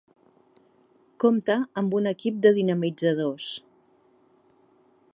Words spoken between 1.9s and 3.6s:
un equip de dinamitzadors.